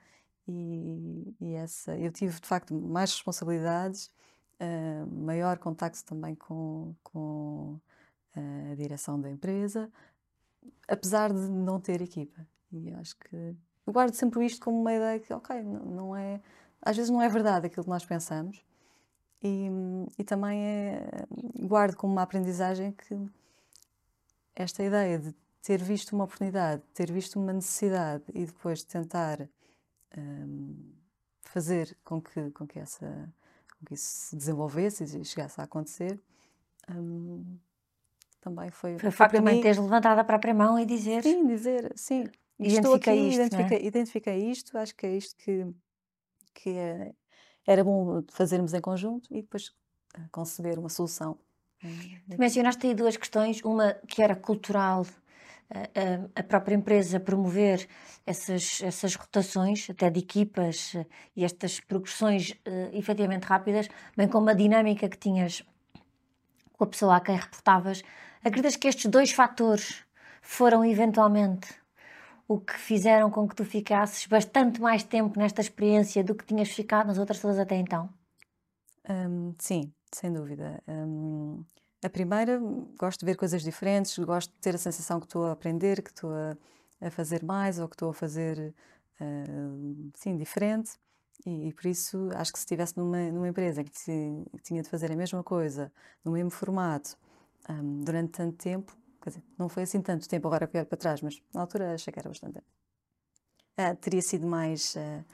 [0.48, 4.10] E, e, essa, eu tive de facto mais responsabilidades,
[4.60, 7.78] uh, maior contacto também com, com
[8.36, 9.90] uh, a direção da empresa,
[10.88, 12.46] apesar de não ter equipa.
[12.72, 16.40] E acho que eu guardo sempre isto como uma ideia que, ok, não, não é,
[16.80, 18.64] às vezes não é verdade aquilo que nós pensamos.
[19.42, 19.68] E,
[20.18, 21.26] e também é,
[21.66, 23.16] guardo como uma aprendizagem que
[24.54, 29.48] esta ideia de ter visto uma oportunidade, ter visto uma necessidade e depois tentar
[30.18, 30.92] um,
[31.42, 33.32] fazer com que, com, que essa,
[33.78, 36.20] com que isso se desenvolvesse e chegasse a acontecer,
[36.90, 37.58] um,
[38.40, 38.98] também foi.
[38.98, 41.22] Foi o facto de teres levantado a própria mão e dizer.
[41.22, 42.24] Sim, dizer, sim.
[42.58, 43.86] Estou aqui, isto, identifiquei, é?
[43.86, 45.66] identifiquei isto, acho que é isto que,
[46.54, 47.12] que é,
[47.66, 49.72] era bom fazermos em conjunto e depois
[50.14, 51.38] ah, conceber uma solução.
[51.80, 55.04] Tu mencionaste aí duas questões, uma que era cultural
[56.34, 57.86] a, própria empresa promover
[58.26, 60.94] essas, essas rotações, até de equipas,
[61.34, 65.62] e estas progressões uh, efetivamente rápidas, bem como a dinâmica que tinhas
[66.76, 68.02] com a pessoa a quem reportavas,
[68.44, 70.04] acreditas que estes dois fatores
[70.42, 71.68] foram eventualmente
[72.48, 76.70] o que fizeram com que tu ficasses bastante mais tempo nesta experiência do que tinhas
[76.70, 78.10] ficado nas outras todas até então?
[79.08, 80.82] Um, sim, sem dúvida.
[80.86, 81.64] Um,
[82.02, 82.60] a primeira,
[82.98, 86.10] gosto de ver coisas diferentes, gosto de ter a sensação que estou a aprender, que
[86.10, 86.56] estou a,
[87.00, 88.74] a fazer mais ou que estou a fazer,
[89.20, 90.92] uh, sim, diferente.
[91.46, 94.88] E, e, por isso acho que se estivesse numa, numa empresa que, que tinha de
[94.88, 95.92] fazer a mesma coisa,
[96.24, 97.16] no mesmo formato,
[97.68, 101.20] um, durante tanto tempo, quer dizer, não foi assim tanto tempo agora que para trás,
[101.20, 102.58] mas na altura achei que era bastante.
[103.78, 105.24] Uh, teria sido mais, uh,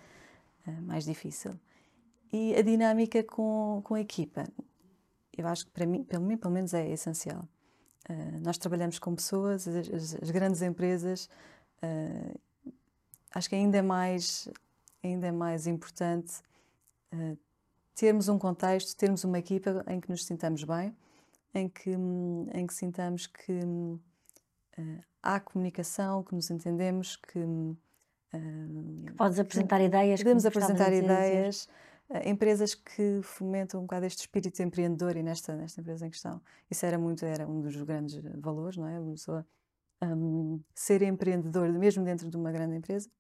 [0.71, 1.53] uh, mais difícil.
[2.33, 4.45] E a dinâmica com, com a equipa,
[5.39, 7.49] eu acho que para mim, pelo, mim, pelo menos, é essencial.
[8.43, 11.29] nós trabalhamos com pessoas, as, as, as grandes empresas,
[13.35, 14.49] acho que ainda é mais
[15.03, 16.41] ainda é mais importante
[17.13, 17.39] uh,
[17.95, 20.97] termos um contexto, termos uma equipa em que nos sintamos bem,
[21.55, 23.99] em que, em que sintamos que uh,
[25.23, 27.39] há comunicação, que nos entendemos, que.
[27.39, 30.21] Uh, Podes apresentar ideias.
[30.21, 31.69] Podemos apresentar ideias.
[32.25, 36.41] Empresas que fomentam um bocado este espírito empreendedor e nesta, nesta empresa em questão.
[36.71, 38.99] Isso era muito, era um dos grandes valores, não é?
[38.99, 39.47] Uma pessoa
[40.03, 43.11] um, ser empreendedor, mesmo dentro de uma grande empresa,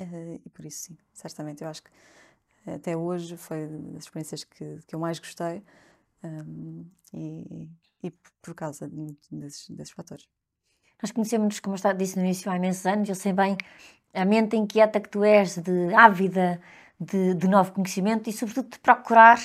[0.00, 1.62] Uh, e por isso, sim, certamente.
[1.62, 1.90] Eu acho que
[2.66, 5.62] até hoje foi das experiências que, que eu mais gostei
[6.22, 7.68] um, e,
[8.02, 8.10] e,
[8.40, 10.26] por causa de, desses, desses fatores.
[11.02, 13.08] Nós conhecemos, como eu disse no início, há imensos anos.
[13.08, 13.56] Eu sei bem
[14.12, 16.60] a mente inquieta que tu és, de ávida
[17.00, 19.40] de, de novo conhecimento e, sobretudo, de procurar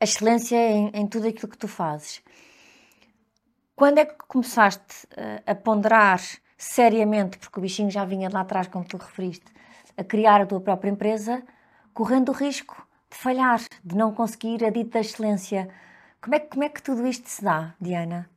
[0.00, 2.22] a excelência em, em tudo aquilo que tu fazes.
[3.76, 5.06] Quando é que começaste
[5.46, 6.20] a, a ponderar
[6.56, 9.46] seriamente, porque o bichinho já vinha lá atrás, como tu referiste,
[9.96, 11.42] a criar a tua própria empresa,
[11.94, 15.68] correndo o risco de falhar, de não conseguir a dita excelência.
[16.20, 18.28] Como é, como é que tudo isto se dá, Diana?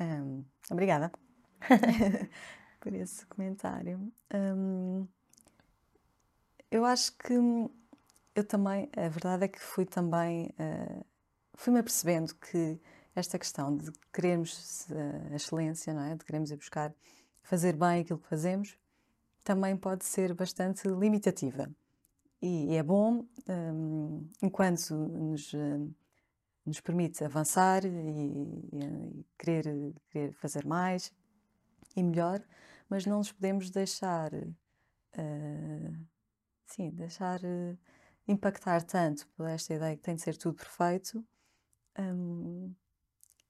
[0.00, 1.10] Um, obrigada
[2.80, 4.12] por esse comentário.
[4.32, 5.06] Um,
[6.70, 7.34] eu acho que
[8.34, 11.04] eu também, a verdade é que fui também, uh,
[11.54, 12.80] fui-me apercebendo que
[13.14, 14.86] esta questão de querermos
[15.34, 16.14] excelência, não é?
[16.14, 16.94] de queremos ir buscar
[17.42, 18.78] fazer bem aquilo que fazemos,
[19.42, 21.68] também pode ser bastante limitativa.
[22.40, 25.92] E é bom um, enquanto nos, hum,
[26.64, 31.12] nos permite avançar e, e, querer, querer fazer mais
[31.94, 32.42] e melhor,
[32.88, 36.06] mas não nos podemos deixar, uh,
[36.74, 37.78] sim, deixar uh,
[38.26, 41.24] impactar tanto por esta ideia que tem de ser tudo perfeito,
[41.98, 42.72] um,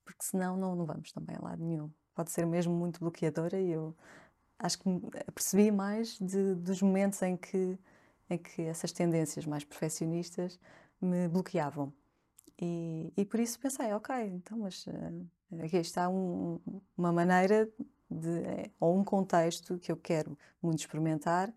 [0.04, 1.90] porque senão não, não vamos também a lado nenhum.
[2.14, 3.96] Pode ser mesmo muito bloqueadora e eu
[4.58, 4.84] acho que
[5.34, 7.78] percebi mais de, dos momentos em que,
[8.28, 10.58] em que essas tendências mais perfeccionistas
[11.00, 11.92] me bloqueavam.
[12.60, 16.60] E, e por isso pensei, ok, então, mas uh, aqui está um,
[16.96, 17.70] uma maneira
[18.10, 21.54] de, eh, ou um contexto que eu quero muito experimentar,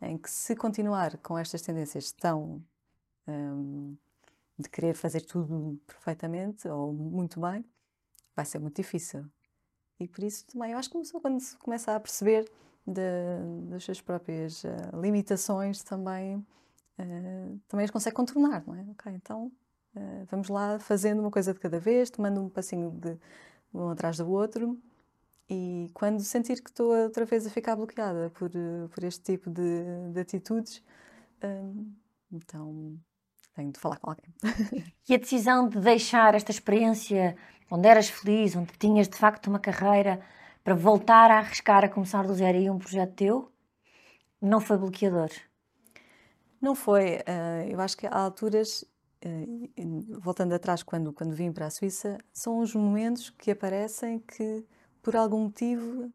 [0.00, 2.62] em que se continuar com estas tendências tão
[3.26, 3.96] um,
[4.58, 7.64] de querer fazer tudo perfeitamente ou muito bem,
[8.34, 9.24] vai ser muito difícil.
[9.98, 12.50] E por isso também, eu acho que começou quando se começa a perceber
[12.86, 18.84] de, das suas próprias uh, limitações, também, uh, também as consegue contornar, não é?
[18.90, 19.50] Ok, então
[19.96, 23.18] uh, vamos lá fazendo uma coisa de cada vez, tomando um passinho de
[23.72, 24.78] um atrás do outro.
[25.48, 28.50] E quando sentir que estou outra vez a ficar bloqueada por,
[28.90, 30.82] por este tipo de, de atitudes,
[32.32, 32.98] então
[33.54, 34.34] tenho de falar com alguém.
[35.08, 37.36] E a decisão de deixar esta experiência
[37.70, 40.20] onde eras feliz, onde tinhas de facto uma carreira,
[40.62, 43.52] para voltar a arriscar a começar do zero e um projeto teu,
[44.40, 45.30] não foi bloqueador?
[46.60, 47.18] Não foi.
[47.18, 48.82] Uh, eu acho que há alturas,
[49.24, 54.64] uh, voltando atrás, quando, quando vim para a Suíça, são os momentos que aparecem que,
[55.06, 56.12] por algum motivo,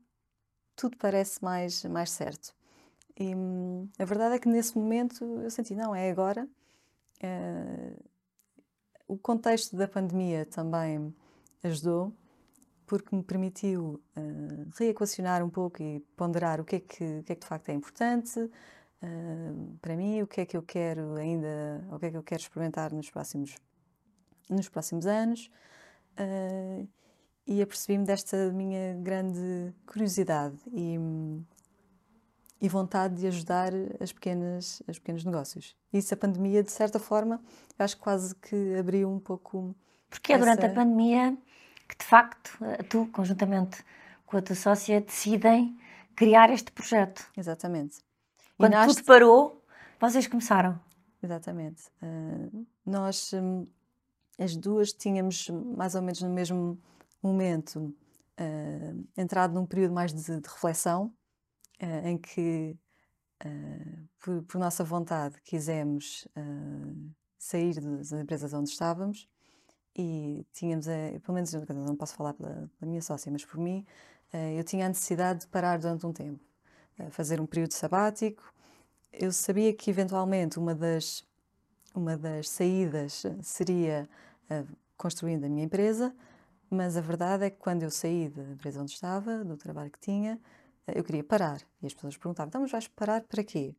[0.76, 2.54] tudo parece mais, mais certo.
[3.18, 3.32] E
[3.98, 6.46] a verdade é que nesse momento eu senti, não, é agora.
[7.24, 8.04] Uh,
[9.08, 11.16] o contexto da pandemia também
[11.64, 12.14] ajudou,
[12.86, 17.32] porque me permitiu uh, reequacionar um pouco e ponderar o que é que, o que,
[17.32, 21.16] é que de facto é importante uh, para mim, o que é que eu quero
[21.16, 23.56] ainda, o que é que eu quero experimentar nos próximos,
[24.50, 25.50] nos próximos anos.
[26.20, 26.86] Uh,
[27.46, 30.98] e apercebi-me desta minha grande curiosidade e,
[32.62, 35.76] e vontade de ajudar as pequenas, os pequenos negócios.
[35.92, 37.42] E isso a pandemia, de certa forma,
[37.78, 39.76] acho que quase que abriu um pouco.
[40.10, 40.40] Porque essa...
[40.44, 41.38] durante a pandemia
[41.88, 42.58] que de facto
[42.90, 43.84] tu, conjuntamente
[44.26, 45.78] com a tua sócia decidem
[46.16, 47.30] criar este projeto.
[47.36, 47.98] Exatamente.
[48.58, 49.66] Quando tudo parou,
[50.00, 50.80] vocês começaram.
[51.22, 51.84] Exatamente.
[52.02, 53.68] Uh, nós, um,
[54.40, 56.80] as duas, tínhamos mais ou menos no mesmo
[57.28, 57.94] momento
[58.40, 61.14] uh, entrado num período mais de, de reflexão,
[61.82, 62.78] uh, em que,
[64.20, 66.28] por, por, nossa vontade, quisemos
[67.40, 69.28] sair das empresas onde estávamos
[69.96, 73.84] e tínhamos, a, pelo menos não posso falar pela, pela minha sócia, mas por mim,
[74.56, 76.40] eu tinha a necessidade de parar durante um tempo,
[77.10, 78.44] fazer um período sabático.
[79.12, 81.28] Eu sabia que eventualmente uma das,
[81.96, 84.08] uma das saídas seria
[84.96, 86.16] construindo a minha empresa,
[86.72, 90.00] mas a verdade é que quando eu saí da empresa onde estava, do trabalho que
[90.00, 90.40] tinha,
[90.88, 91.62] eh, eu queria parar.
[91.82, 93.76] E as pessoas perguntavam: então, mas vais parar para quê?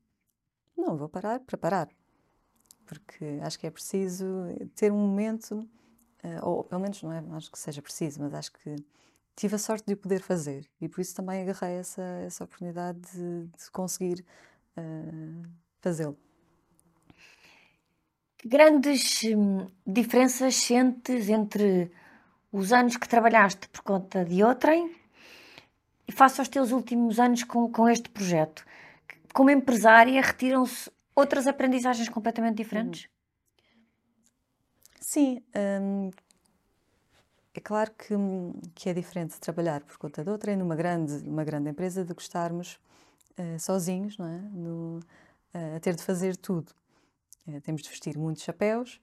[0.77, 1.89] Não, vou parar para parar.
[2.87, 4.27] Porque acho que é preciso
[4.75, 5.67] ter um momento,
[6.23, 8.77] eh, ou pelo menos não é, acho que seja preciso, mas acho que
[9.35, 13.01] tive a sorte de o poder fazer e por isso também agarrei essa, essa oportunidade
[13.13, 14.25] de, de conseguir
[14.77, 15.49] uh,
[15.81, 16.19] fazê-lo.
[18.45, 21.91] Grandes hum, diferenças sentes entre
[22.53, 24.95] os anos que trabalhaste por conta de outrem
[26.07, 28.65] e face aos teus últimos anos com, com este projeto.
[29.33, 33.09] Como empresária, retiram-se outras aprendizagens completamente diferentes?
[35.01, 35.43] Sim,
[35.81, 36.11] hum,
[37.55, 38.15] é claro que,
[38.75, 42.79] que é diferente trabalhar por conta de outrem numa grande, uma grande empresa de gostarmos
[43.39, 44.39] uh, sozinhos, não é?
[44.53, 45.01] No,
[45.55, 46.73] uh, a ter de fazer tudo.
[47.47, 49.01] Uh, temos de vestir muitos chapéus,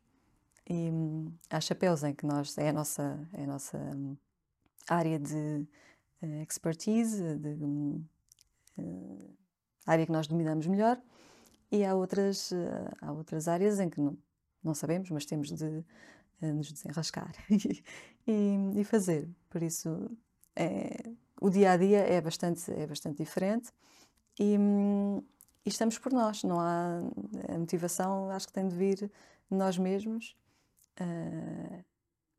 [0.69, 4.15] e hum, há chapéus em que nós, é a nossa, é a nossa hum,
[4.87, 5.67] área de
[6.21, 7.49] uh, expertise, de
[8.77, 9.35] uh,
[9.85, 11.01] área que nós dominamos melhor,
[11.71, 12.55] e há outras, uh,
[13.01, 14.15] há outras áreas em que não,
[14.63, 15.83] não sabemos, mas temos de
[16.41, 17.83] nos desenrascar e,
[18.73, 19.27] e, fazer.
[19.49, 20.09] Por isso,
[20.55, 20.95] é,
[21.41, 23.73] o dia a dia é bastante, é bastante diferente
[24.39, 25.21] e, hum,
[25.65, 26.43] e estamos por nós.
[26.43, 27.01] Não há
[27.49, 29.11] a motivação, acho que tem de vir
[29.49, 30.38] nós mesmos
[30.99, 31.85] uh,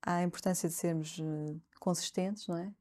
[0.03, 2.73] a importância de sermos uh, consistentes, não é?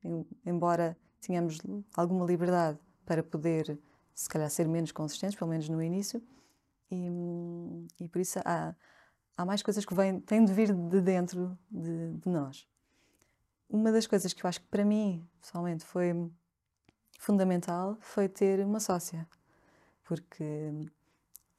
[0.46, 1.60] Embora tenhamos
[1.96, 3.80] alguma liberdade para poder,
[4.14, 6.22] se calhar, ser menos consistentes, pelo menos no início,
[6.92, 7.08] e,
[8.00, 8.76] e por isso há,
[9.38, 12.68] há mais coisas que vêm, têm de vir de dentro de, de nós.
[13.70, 16.14] Uma das coisas que eu acho que para mim, pessoalmente, foi
[17.20, 19.28] fundamental foi ter uma sócia,
[20.04, 20.72] porque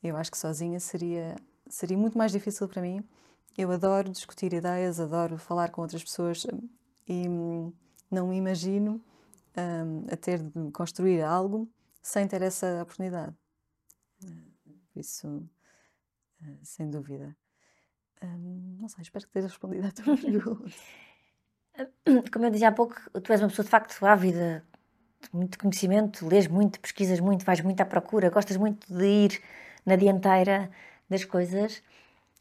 [0.02, 1.36] eu acho que sozinha seria,
[1.68, 3.06] seria muito mais difícil para mim
[3.56, 6.46] eu adoro discutir ideias, adoro falar com outras pessoas
[7.08, 7.28] e
[8.10, 9.02] não me imagino
[9.56, 11.68] um, a ter de construir algo
[12.02, 13.34] sem ter essa oportunidade.
[14.94, 17.36] Isso, uh, sem dúvida.
[18.22, 20.70] Um, não sei, espero que tenha respondido à tua pergunta.
[22.32, 24.64] Como eu dizia há pouco, tu és uma pessoa de facto ávida
[25.20, 29.42] de muito conhecimento, lês muito, pesquisas muito, vais muito à procura, gostas muito de ir
[29.84, 30.70] na dianteira
[31.08, 31.82] das coisas.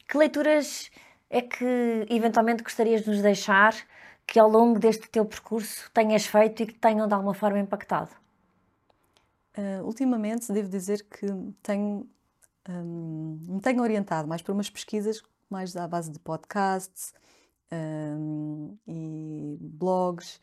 [0.09, 0.89] Que leituras
[1.29, 3.75] é que eventualmente gostarias de nos deixar
[4.25, 8.09] que ao longo deste teu percurso tenhas feito e que tenham de alguma forma impactado?
[9.55, 11.27] Uh, ultimamente, devo dizer que
[11.61, 12.09] tenho,
[12.67, 17.13] um, me tenho orientado mais para umas pesquisas mais à base de podcasts
[17.71, 20.41] um, e blogs.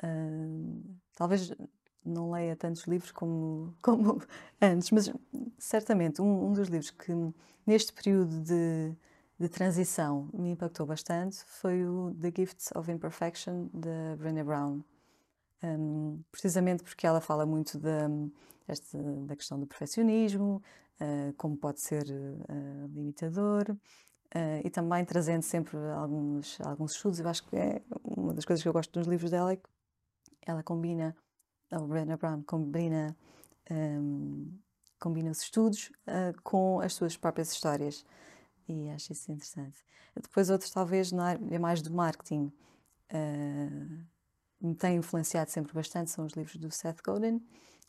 [0.00, 0.80] Um,
[1.16, 1.52] talvez
[2.04, 4.22] não leia tantos livros como, como
[4.60, 5.12] antes, mas
[5.58, 7.12] certamente um, um dos livros que
[7.66, 8.96] neste período de
[9.38, 14.82] de transição me impactou bastante foi o The Gifts of Imperfection de Brené Brown.
[15.62, 18.08] Um, precisamente porque ela fala muito da,
[18.66, 20.62] esta, da questão do perfeccionismo,
[21.00, 27.20] uh, como pode ser uh, limitador, uh, e também trazendo sempre alguns, alguns estudos.
[27.20, 29.68] Eu acho que é uma das coisas que eu gosto dos livros dela é que
[30.46, 31.16] ela combina,
[31.70, 33.16] a Brené Brown combina,
[33.70, 34.58] um,
[34.98, 35.92] combina os estudos
[36.42, 38.04] com as suas próprias histórias
[38.68, 39.84] e acho isso interessante.
[40.14, 42.52] Depois outros talvez na área mais do marketing
[43.12, 44.06] uh,
[44.60, 47.40] me têm influenciado sempre bastante são os livros do Seth Godin,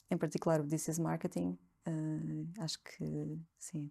[0.09, 1.57] em particular o This is Marketing.
[1.87, 3.89] Uh, acho que sim,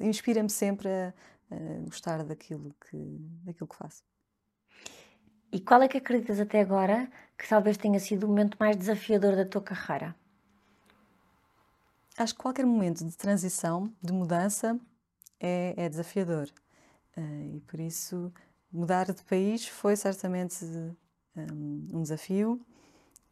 [0.00, 1.14] inspira-me sempre a,
[1.50, 2.96] a, gostar daquilo que,
[3.44, 4.02] daquilo que faço.
[5.52, 9.34] E qual é que acreditas até agora que talvez tenha sido o momento mais desafiador
[9.34, 10.14] da tua carreira?
[12.16, 14.78] Acho que qualquer momento de transição, de mudança,
[15.40, 16.48] é, é desafiador.
[17.16, 18.32] Uh, e por isso,
[18.70, 20.64] mudar de país foi certamente
[21.36, 22.60] um, um desafio.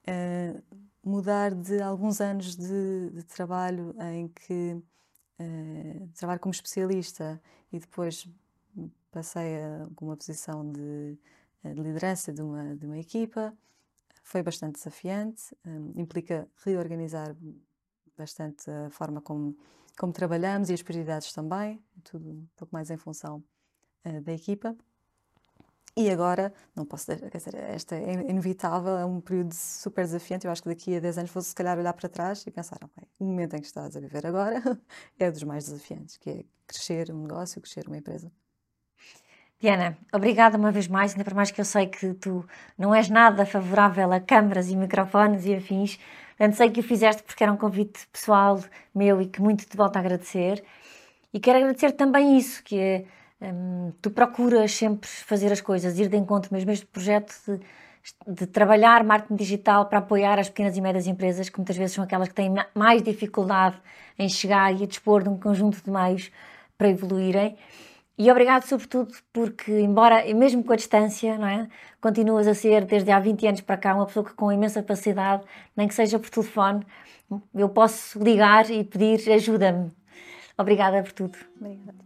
[0.08, 0.62] Uh,
[1.04, 4.76] mudar de alguns anos de, de trabalho em que
[5.40, 7.40] uh, trabalho como especialista
[7.72, 8.28] e depois
[9.10, 11.18] passei a alguma posição de,
[11.62, 13.56] de liderança de uma, de uma equipa
[14.28, 17.34] foi bastante desafiante, um, implica reorganizar
[18.16, 19.56] bastante a forma como,
[19.98, 23.42] como trabalhamos e as prioridades também, tudo um pouco mais em função
[24.04, 24.76] uh, da equipa.
[25.96, 30.46] E agora, não posso dizer, esta é inevitável, é um período super desafiante.
[30.46, 32.78] Eu acho que daqui a 10 anos fosse se calhar olhar para trás e pensar,
[32.84, 34.62] ok, o momento em que estás a viver agora
[35.18, 38.30] é dos mais desafiantes, que é crescer um negócio, crescer uma empresa.
[39.60, 42.46] Diana, obrigada uma vez mais, ainda por mais que eu sei que tu
[42.78, 45.98] não és nada favorável a câmaras e microfones e afins,
[46.36, 48.62] portanto sei que o fizeste porque era um convite pessoal
[48.94, 50.64] meu e que muito te volto a agradecer.
[51.32, 53.04] E quero agradecer também isso, que é
[53.40, 57.60] Hum, tu procuras sempre fazer as coisas, ir de encontro mesmo este projeto de,
[58.34, 62.02] de, trabalhar marketing digital para apoiar as pequenas e médias empresas, que muitas vezes são
[62.02, 63.80] aquelas que têm mais dificuldade
[64.18, 66.32] em chegar e a dispor de um conjunto de meios
[66.76, 67.56] para evoluírem.
[68.18, 71.68] E obrigado, sobretudo, porque, embora, mesmo com a distância, não é,
[72.00, 75.44] continuas a ser, desde há 20 anos para cá, uma pessoa que com imensa capacidade,
[75.76, 76.84] nem que seja por telefone,
[77.54, 79.97] eu posso ligar e pedir ajuda-me.
[80.58, 81.38] Obrigada por tudo.
[81.60, 81.98] Obrigada.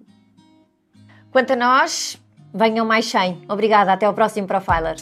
[1.31, 2.23] Quanto a nós,
[2.53, 3.47] venham mais 100.
[3.49, 4.97] Obrigada, até ao próximo Profiler.